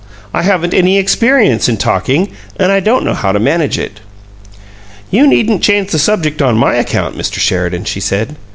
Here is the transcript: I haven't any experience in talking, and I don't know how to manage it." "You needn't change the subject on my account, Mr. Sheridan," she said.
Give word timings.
I 0.33 0.41
haven't 0.41 0.73
any 0.73 0.97
experience 0.97 1.69
in 1.69 1.77
talking, 1.77 2.29
and 2.57 2.71
I 2.71 2.79
don't 2.79 3.05
know 3.05 3.13
how 3.13 3.31
to 3.31 3.39
manage 3.39 3.77
it." 3.77 3.99
"You 5.11 5.27
needn't 5.27 5.61
change 5.61 5.91
the 5.91 5.99
subject 5.99 6.41
on 6.41 6.57
my 6.57 6.73
account, 6.73 7.15
Mr. 7.15 7.35
Sheridan," 7.37 7.85
she 7.85 7.99
said. 7.99 8.35